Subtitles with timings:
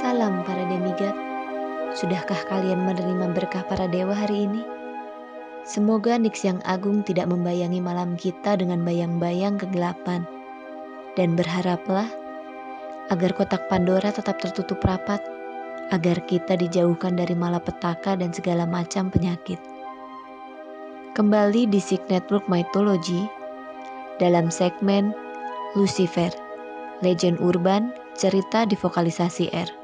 [0.00, 1.12] Salam para demigod.
[1.92, 4.64] Sudahkah kalian menerima berkah para dewa hari ini?
[5.68, 10.24] Semoga Nix yang agung tidak membayangi malam kita dengan bayang-bayang kegelapan.
[11.20, 12.08] Dan berharaplah
[13.12, 15.20] agar kotak Pandora tetap tertutup rapat,
[15.92, 19.60] agar kita dijauhkan dari malapetaka dan segala macam penyakit.
[21.12, 23.28] Kembali di Sig Network Mythology
[24.16, 25.12] dalam segmen
[25.76, 26.32] Lucifer,
[27.04, 29.79] Legend Urban, cerita di vokalisasi R.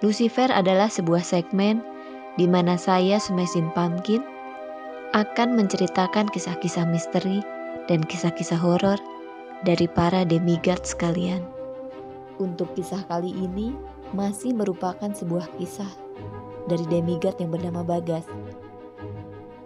[0.00, 1.84] Lucifer adalah sebuah segmen
[2.40, 4.24] di mana saya Smesin Pumpkin
[5.12, 7.44] akan menceritakan kisah-kisah misteri
[7.84, 8.96] dan kisah-kisah horor
[9.60, 11.44] dari para demigod sekalian.
[12.40, 13.76] Untuk kisah kali ini
[14.16, 15.92] masih merupakan sebuah kisah
[16.64, 18.24] dari demigod yang bernama Bagas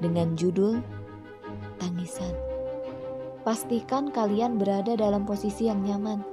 [0.03, 0.83] dengan judul
[1.79, 2.35] Tangisan.
[3.47, 6.27] Pastikan kalian berada dalam posisi yang nyaman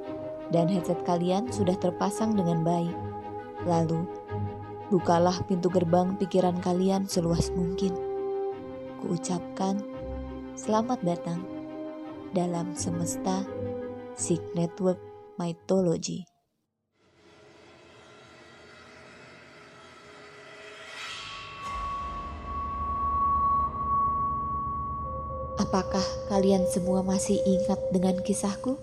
[0.49, 3.10] dan headset kalian sudah terpasang dengan baik.
[3.61, 4.09] Lalu,
[4.89, 7.93] bukalah pintu gerbang pikiran kalian seluas mungkin.
[9.05, 9.77] Kuucapkan,
[10.57, 11.45] selamat datang
[12.33, 13.45] dalam semesta
[14.17, 14.97] Sig Network
[15.37, 16.25] Mythology.
[25.61, 28.81] Apakah kalian semua masih ingat dengan kisahku?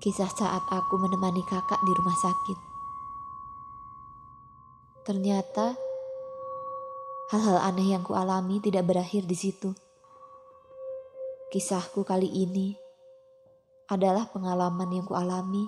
[0.00, 2.69] Kisah saat aku menemani kakak di rumah sakit.
[5.00, 5.80] Ternyata
[7.32, 9.72] hal-hal aneh yang kualami tidak berakhir di situ.
[11.48, 12.76] Kisahku kali ini
[13.88, 15.64] adalah pengalaman yang kualami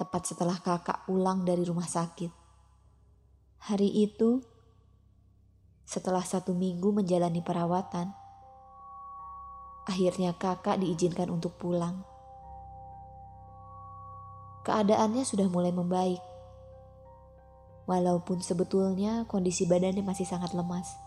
[0.00, 2.32] tepat setelah kakak pulang dari rumah sakit.
[3.70, 4.40] Hari itu,
[5.84, 8.08] setelah satu minggu menjalani perawatan,
[9.84, 12.02] akhirnya kakak diizinkan untuk pulang.
[14.64, 16.35] Keadaannya sudah mulai membaik
[17.86, 20.98] walaupun sebetulnya kondisi badannya masih sangat lemas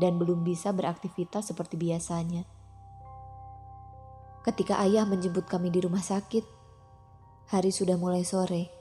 [0.00, 2.48] dan belum bisa beraktivitas seperti biasanya.
[4.40, 6.44] Ketika ayah menjemput kami di rumah sakit,
[7.52, 8.72] hari sudah mulai sore.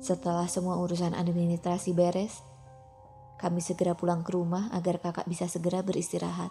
[0.00, 2.40] Setelah semua urusan administrasi beres,
[3.36, 6.48] kami segera pulang ke rumah agar kakak bisa segera beristirahat.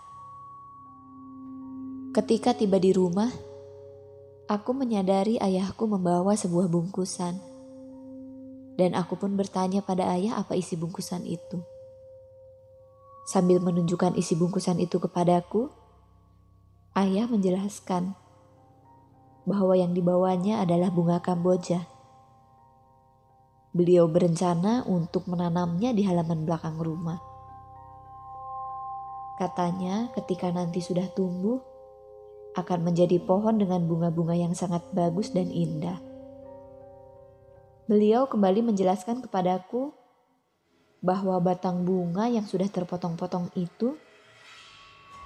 [2.14, 3.34] Ketika tiba di rumah,
[4.46, 7.57] aku menyadari ayahku membawa sebuah bungkusan
[8.78, 11.60] dan aku pun bertanya pada ayah apa isi bungkusan itu.
[13.28, 15.68] Sambil menunjukkan isi bungkusan itu kepadaku,
[16.96, 18.16] ayah menjelaskan
[19.44, 21.90] bahwa yang dibawanya adalah bunga kamboja.
[23.76, 27.20] Beliau berencana untuk menanamnya di halaman belakang rumah.
[29.38, 31.62] Katanya, ketika nanti sudah tumbuh,
[32.58, 36.02] akan menjadi pohon dengan bunga-bunga yang sangat bagus dan indah.
[37.88, 39.96] Beliau kembali menjelaskan kepadaku
[41.00, 43.96] bahwa batang bunga yang sudah terpotong-potong itu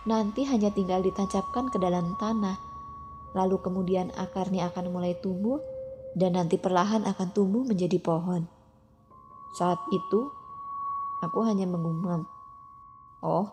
[0.06, 2.62] nanti hanya tinggal ditancapkan ke dalam tanah,
[3.34, 5.58] lalu kemudian akarnya akan mulai tumbuh
[6.14, 8.46] dan nanti perlahan akan tumbuh menjadi pohon.
[9.58, 10.30] Saat itu,
[11.26, 12.30] aku hanya mengumam,
[13.26, 13.50] "Oh,"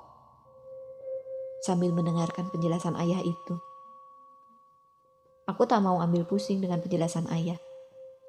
[1.65, 3.57] sambil mendengarkan penjelasan ayah itu.
[5.49, 7.57] Aku tak mau ambil pusing dengan penjelasan ayah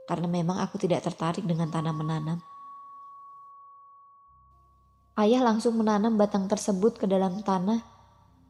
[0.09, 2.41] karena memang aku tidak tertarik dengan tanam menanam.
[5.13, 7.85] Ayah langsung menanam batang tersebut ke dalam tanah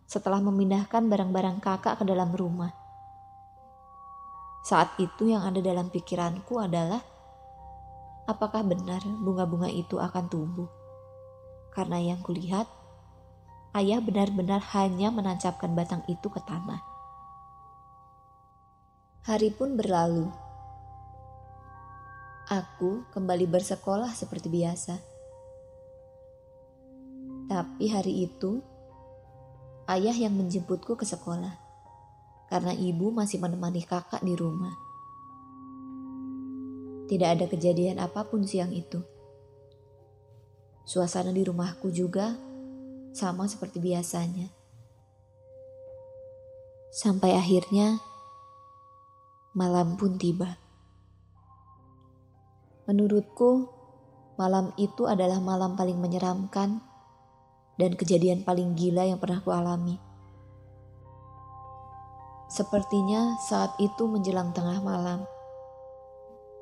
[0.07, 2.71] setelah memindahkan barang-barang kakak ke dalam rumah.
[4.63, 7.03] Saat itu yang ada dalam pikiranku adalah
[8.23, 10.69] apakah benar bunga-bunga itu akan tumbuh?
[11.75, 12.69] Karena yang kulihat,
[13.75, 16.79] ayah benar-benar hanya menancapkan batang itu ke tanah.
[19.27, 20.48] Hari pun berlalu.
[22.49, 24.97] Aku kembali bersekolah seperti biasa.
[27.45, 28.57] Tapi hari itu,
[29.85, 31.53] ayah yang menjemputku ke sekolah
[32.49, 34.73] karena ibu masih menemani kakak di rumah.
[37.05, 38.97] Tidak ada kejadian apa pun siang itu.
[40.89, 42.33] Suasana di rumahku juga
[43.13, 44.49] sama seperti biasanya.
[46.89, 48.01] Sampai akhirnya
[49.53, 50.68] malam pun tiba.
[52.89, 53.69] Menurutku,
[54.33, 56.81] malam itu adalah malam paling menyeramkan
[57.77, 60.01] dan kejadian paling gila yang pernah kualami.
[62.49, 65.21] Sepertinya saat itu menjelang tengah malam,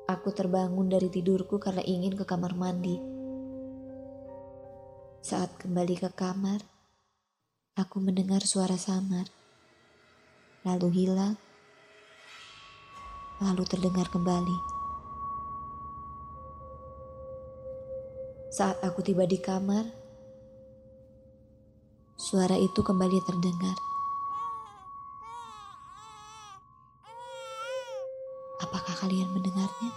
[0.04, 3.00] aku terbangun dari tidurku karena ingin ke kamar mandi.
[5.24, 6.60] Saat kembali ke kamar,
[7.72, 9.32] aku mendengar suara samar,
[10.60, 11.40] lalu hilang,
[13.40, 14.77] lalu terdengar kembali.
[18.58, 19.86] Saat aku tiba di kamar,
[22.18, 23.78] suara itu kembali terdengar.
[28.58, 29.94] Apakah kalian mendengarnya?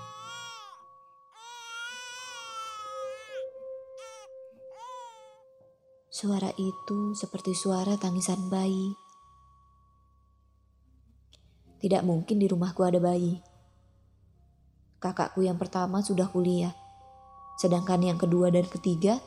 [6.13, 8.93] Suara itu seperti suara tangisan bayi.
[11.81, 13.41] Tidak mungkin di rumahku ada bayi.
[15.01, 16.77] Kakakku yang pertama sudah kuliah,
[17.61, 19.21] sedangkan yang kedua dan ketiga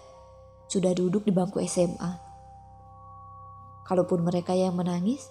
[0.66, 2.18] sudah duduk di bangku SMA.
[3.86, 5.30] Kalaupun mereka yang menangis,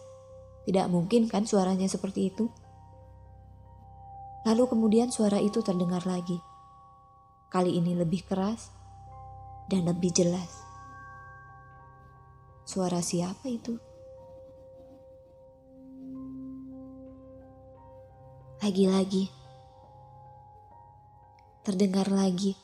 [0.64, 2.48] tidak mungkin kan suaranya seperti itu.
[4.48, 6.40] Lalu kemudian suara itu terdengar lagi.
[7.52, 8.72] Kali ini lebih keras
[9.68, 10.64] dan lebih jelas.
[12.64, 13.76] Suara siapa itu?
[18.64, 19.28] Lagi-lagi.
[21.68, 22.63] Terdengar lagi.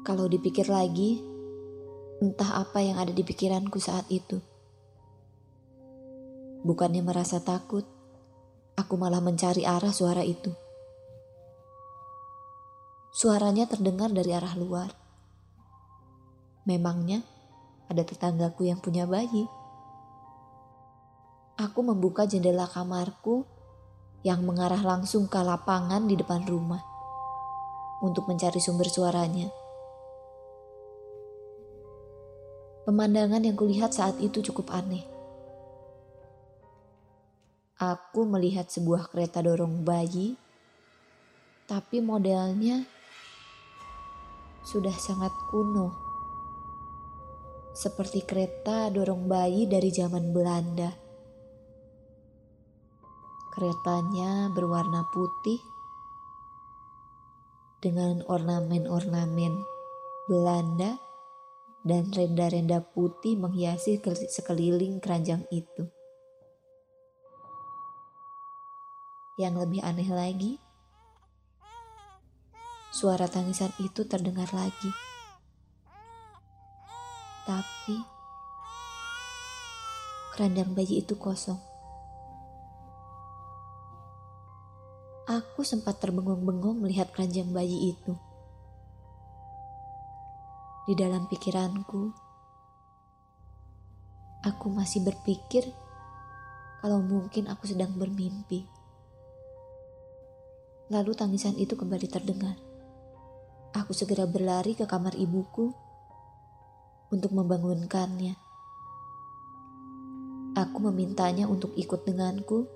[0.00, 1.20] Kalau dipikir lagi,
[2.24, 4.40] entah apa yang ada di pikiranku saat itu.
[6.64, 7.84] Bukannya merasa takut,
[8.80, 10.52] aku malah mencari arah suara itu.
[13.12, 14.88] Suaranya terdengar dari arah luar.
[16.64, 17.20] Memangnya
[17.92, 19.44] ada tetanggaku yang punya bayi.
[21.60, 23.44] Aku membuka jendela kamarku
[24.24, 26.80] yang mengarah langsung ke lapangan di depan rumah
[28.00, 29.59] untuk mencari sumber suaranya.
[32.90, 35.06] Pemandangan yang kulihat saat itu cukup aneh.
[37.78, 40.34] Aku melihat sebuah kereta dorong bayi,
[41.70, 42.82] tapi modelnya
[44.66, 45.94] sudah sangat kuno.
[47.78, 50.90] Seperti kereta dorong bayi dari zaman Belanda.
[53.54, 55.62] Keretanya berwarna putih
[57.78, 59.54] dengan ornamen-ornamen
[60.26, 61.09] Belanda
[61.80, 63.96] dan renda-renda putih menghiasi
[64.28, 65.88] sekeliling keranjang itu.
[69.40, 70.52] Yang lebih aneh lagi,
[72.92, 74.92] suara tangisan itu terdengar lagi.
[77.48, 77.96] Tapi
[80.36, 81.56] keranjang bayi itu kosong.
[85.30, 88.18] Aku sempat terbengong-bengong melihat keranjang bayi itu.
[90.88, 92.02] Di dalam pikiranku,
[94.40, 95.68] aku masih berpikir
[96.80, 98.64] kalau mungkin aku sedang bermimpi.
[100.88, 102.56] Lalu tangisan itu kembali terdengar.
[103.76, 105.70] Aku segera berlari ke kamar ibuku
[107.12, 108.34] untuk membangunkannya.
[110.58, 112.66] Aku memintanya untuk ikut denganku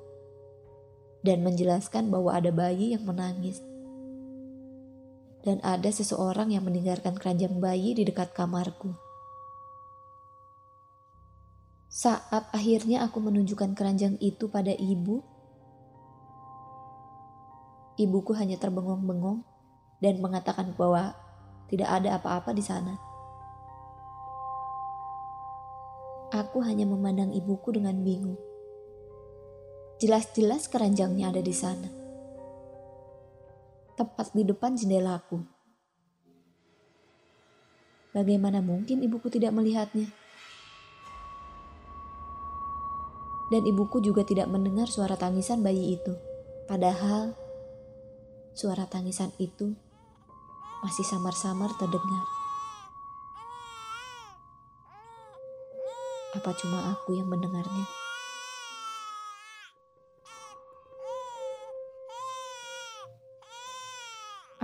[1.25, 3.59] dan menjelaskan bahwa ada bayi yang menangis.
[5.45, 8.97] Dan ada seseorang yang meninggalkan keranjang bayi di dekat kamarku.
[11.95, 15.23] Saat akhirnya aku menunjukkan keranjang itu pada ibu,
[17.95, 19.47] ibuku hanya terbengong-bengong
[20.03, 21.15] dan mengatakan bahwa
[21.71, 22.99] tidak ada apa-apa di sana.
[26.35, 28.35] Aku hanya memandang ibuku dengan bingung.
[30.03, 32.04] Jelas-jelas keranjangnya ada di sana.
[33.95, 35.39] Tepat di depan jendelaku.
[38.11, 40.11] Bagaimana mungkin ibuku tidak melihatnya?
[43.55, 46.11] Dan ibuku juga tidak mendengar suara tangisan bayi itu.
[46.67, 47.39] Padahal
[48.59, 49.79] suara tangisan itu
[50.83, 52.27] masih samar-samar terdengar.
[56.35, 58.04] Apa cuma aku yang mendengarnya?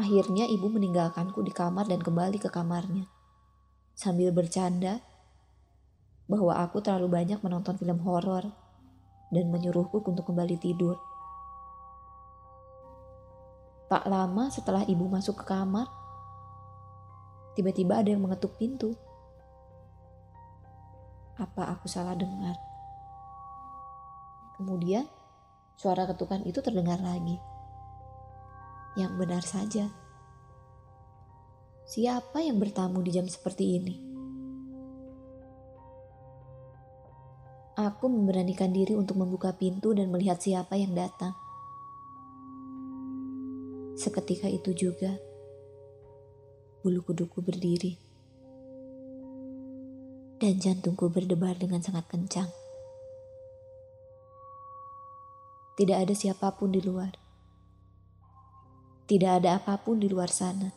[0.00, 3.04] Akhirnya ibu meninggalkanku di kamar dan kembali ke kamarnya.
[3.92, 5.04] Sambil bercanda
[6.25, 8.49] bahwa aku terlalu banyak menonton film horor
[9.28, 10.97] dan menyuruhku untuk kembali tidur.
[13.92, 15.85] Tak lama setelah ibu masuk ke kamar,
[17.52, 18.97] tiba-tiba ada yang mengetuk pintu.
[21.37, 22.57] Apa aku salah dengar?
[24.57, 25.04] Kemudian,
[25.76, 27.59] suara ketukan itu terdengar lagi
[28.94, 29.90] yang benar saja.
[31.87, 33.94] Siapa yang bertamu di jam seperti ini?
[37.78, 41.35] Aku memberanikan diri untuk membuka pintu dan melihat siapa yang datang.
[43.99, 45.16] Seketika itu juga,
[46.85, 47.97] bulu kuduku berdiri,
[50.40, 52.49] dan jantungku berdebar dengan sangat kencang.
[55.80, 57.29] tidak ada siapa pun di luar.
[59.10, 60.70] Tidak ada apa pun di luar sana.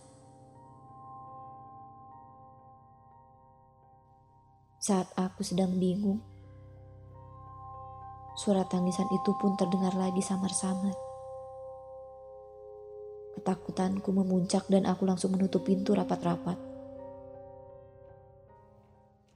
[4.81, 6.17] Saat aku sedang bingung,
[8.33, 10.97] suara tangisan itu pun terdengar lagi samar-samar.
[13.37, 16.57] Ketakutanku memuncak dan aku langsung menutup pintu rapat-rapat.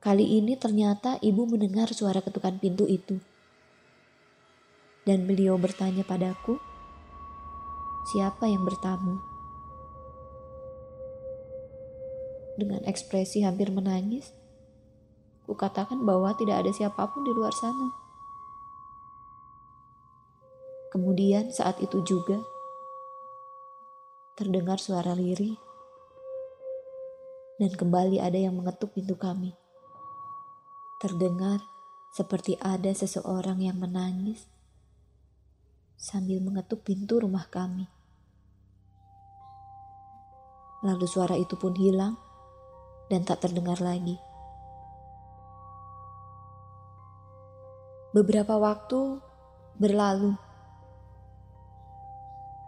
[0.01, 3.21] Kali ini ternyata ibu mendengar suara ketukan pintu itu.
[5.05, 6.57] Dan beliau bertanya padaku,
[8.07, 9.19] siapa yang bertamu?
[12.57, 14.33] Dengan ekspresi hampir menangis,
[15.47, 17.87] Kukatakan bahwa tidak ada siapa pun di luar sana.
[20.91, 22.43] Kemudian saat itu juga
[24.35, 25.55] terdengar suara lirih
[27.63, 29.55] dan kembali ada yang mengetuk pintu kami.
[30.99, 31.63] Terdengar
[32.11, 34.51] seperti ada seseorang yang menangis
[35.95, 37.87] sambil mengetuk pintu rumah kami.
[40.85, 42.17] Lalu suara itu pun hilang
[43.09, 44.19] dan tak terdengar lagi.
[48.13, 49.21] Beberapa waktu
[49.77, 50.33] berlalu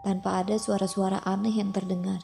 [0.06, 2.22] tanpa ada suara-suara aneh yang terdengar.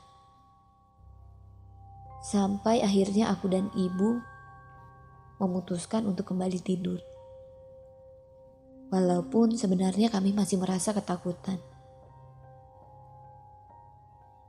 [2.27, 4.19] Sampai akhirnya aku dan ibu
[5.39, 6.99] memutuskan untuk kembali tidur.
[8.91, 11.59] Walaupun sebenarnya kami masih merasa ketakutan.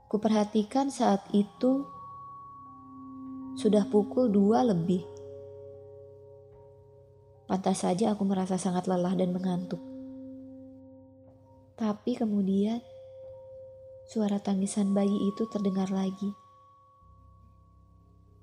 [0.08, 1.84] Kuperhatikan saat itu
[3.60, 5.04] sudah pukul dua lebih.
[7.44, 9.84] Pantas saja aku merasa sangat lelah dan mengantuk.
[11.76, 12.80] Tapi kemudian
[14.08, 16.32] suara tangisan bayi itu terdengar lagi.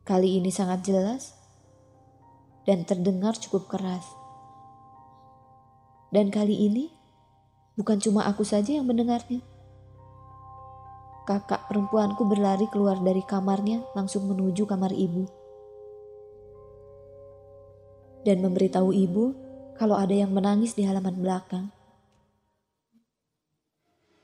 [0.05, 1.33] Kali ini sangat jelas
[2.69, 4.05] dan terdengar cukup keras.
[6.13, 6.93] Dan kali ini
[7.73, 9.54] bukan cuma aku saja yang mendengarnya.
[11.25, 15.25] Kakak perempuanku berlari keluar dari kamarnya langsung menuju kamar ibu
[18.25, 19.37] dan memberitahu ibu
[19.77, 21.69] kalau ada yang menangis di halaman belakang.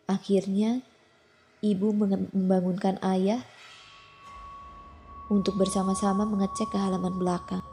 [0.09, 0.81] Akhirnya,
[1.61, 3.39] ibu membangunkan ayah
[5.31, 7.63] untuk bersama-sama mengecek ke halaman belakang.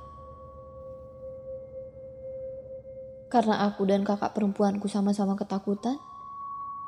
[3.28, 5.99] Karena aku dan kakak perempuanku sama-sama ketakutan,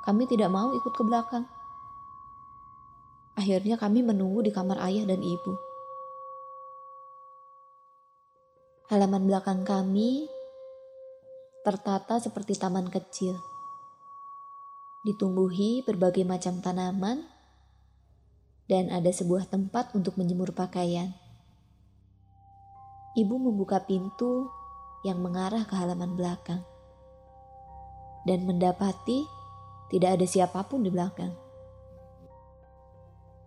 [0.06, 1.44] kami tidak mau ikut ke belakang.
[3.40, 5.56] Akhirnya kami menunggu di kamar ayah dan ibu.
[8.92, 10.28] Halaman belakang kami
[11.64, 13.40] tertata seperti taman kecil.
[15.08, 17.24] Ditumbuhi berbagai macam tanaman
[18.68, 21.16] dan ada sebuah tempat untuk menjemur pakaian.
[23.16, 24.52] Ibu membuka pintu
[25.00, 26.60] yang mengarah ke halaman belakang
[28.28, 29.24] dan mendapati
[29.88, 31.39] tidak ada siapa pun di belakang.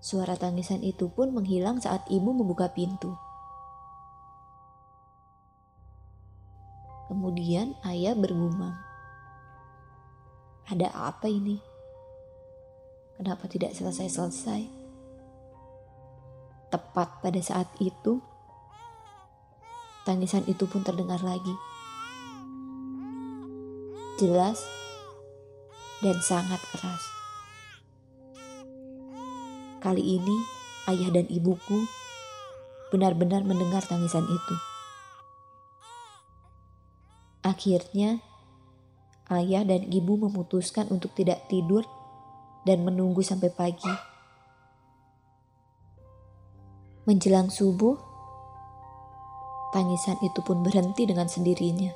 [0.03, 3.15] Suara tangisan itu pun menghilang saat ibu membuka pintu.
[7.07, 8.75] Kemudian ayah bergumam.
[10.67, 11.55] Ada apa ini?
[13.15, 14.67] Kenapa tidak selesai-selesai?
[16.67, 18.19] Tepat pada saat itu,
[20.03, 21.55] tangisan itu pun terdengar lagi.
[24.19, 24.60] Jelas
[26.03, 27.23] dan sangat keras.
[29.83, 30.37] Kali ini,
[30.87, 31.83] ayah dan ibuku
[32.87, 34.55] benar-benar mendengar tangisan itu.
[37.43, 38.23] Akhirnya,
[39.27, 41.83] ayah dan ibu memutuskan untuk tidak tidur
[42.63, 43.91] dan menunggu sampai pagi.
[47.03, 47.99] Menjelang subuh,
[49.75, 51.91] tangisan itu pun berhenti dengan sendirinya.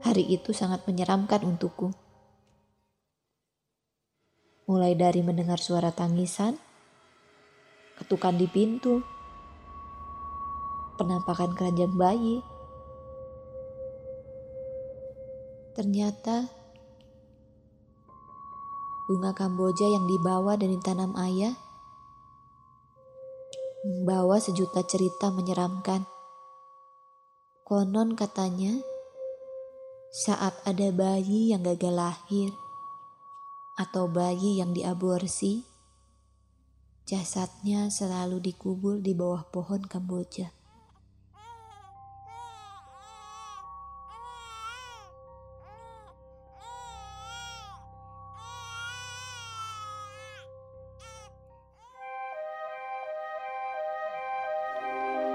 [0.00, 2.07] Hari itu sangat menyeramkan untukku.
[4.68, 6.60] Mulai dari mendengar suara tangisan,
[7.96, 9.00] ketukan di pintu,
[11.00, 12.44] penampakan keranjang bayi.
[15.72, 16.52] Ternyata
[19.08, 21.56] bunga kamboja yang dibawa dari tanam ayah
[23.88, 26.04] membawa sejuta cerita menyeramkan.
[27.64, 28.76] Konon katanya,
[30.12, 32.67] saat ada bayi yang gagal lahir
[33.78, 35.62] atau bayi yang diaborsi,
[37.06, 40.50] jasadnya selalu dikubur di bawah pohon kamboja.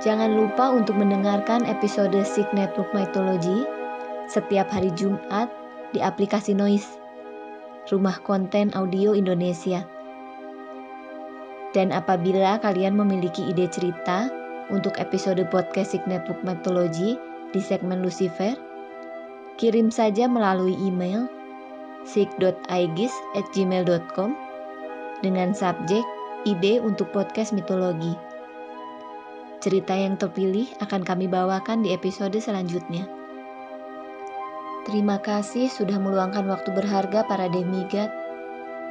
[0.04, 3.64] Jangan lupa untuk mendengarkan episode Sig Network Mythology
[4.28, 5.48] setiap hari Jumat
[5.96, 7.03] di aplikasi Noise,
[7.92, 9.84] rumah konten audio Indonesia.
[11.74, 14.30] Dan apabila kalian memiliki ide cerita
[14.70, 17.18] untuk episode podcast Sig Network Mythology
[17.50, 18.54] di segmen Lucifer,
[19.58, 21.26] kirim saja melalui email
[22.06, 24.30] sig.aegis@gmail.com
[25.26, 26.04] dengan subjek
[26.44, 28.12] ide untuk podcast mitologi.
[29.64, 33.23] Cerita yang terpilih akan kami bawakan di episode selanjutnya.
[34.84, 38.12] Terima kasih sudah meluangkan waktu berharga para demigod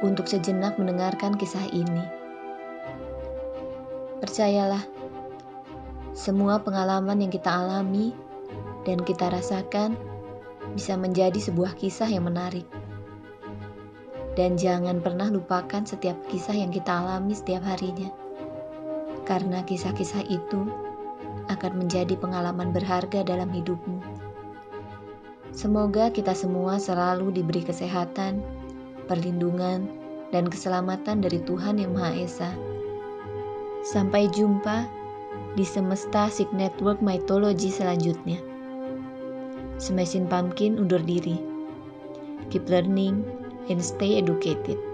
[0.01, 2.01] untuk sejenak mendengarkan kisah ini.
[4.17, 4.81] Percayalah,
[6.17, 8.09] semua pengalaman yang kita alami
[8.89, 9.93] dan kita rasakan
[10.73, 12.65] bisa menjadi sebuah kisah yang menarik.
[14.33, 18.09] Dan jangan pernah lupakan setiap kisah yang kita alami setiap harinya
[19.23, 20.67] karena kisah-kisah itu
[21.47, 24.12] akan menjadi pengalaman berharga dalam hidupmu.
[25.53, 28.41] Semoga kita semua selalu diberi kesehatan,
[29.05, 29.85] perlindungan,
[30.33, 32.51] dan keselamatan dari Tuhan Yang Maha Esa.
[33.85, 34.89] Sampai jumpa
[35.53, 38.41] di semesta Sig Network Mythology selanjutnya.
[39.77, 41.37] Smashing Pumpkin undur diri.
[42.49, 43.21] Keep learning
[43.69, 44.92] and stay educated.